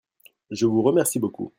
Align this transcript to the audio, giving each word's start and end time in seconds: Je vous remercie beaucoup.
Je 0.49 0.65
vous 0.65 0.81
remercie 0.81 1.19
beaucoup. 1.19 1.49